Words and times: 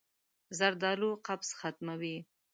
زردالو 0.57 1.09
قبض 1.25 1.49
ختموي. 1.59 2.15